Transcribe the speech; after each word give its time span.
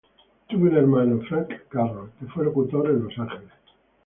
Tuvo 0.47 0.63
un 0.65 0.75
hermano, 0.75 1.21
Frank 1.29 1.67
Carroll, 1.69 2.09
que 2.19 2.25
fue 2.25 2.45
locutor 2.45 2.89
en 2.89 3.03
Los 3.03 3.19
Ángeles. 3.19 3.53